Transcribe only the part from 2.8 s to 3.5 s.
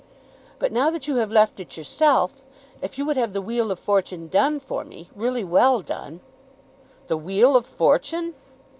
if you would have the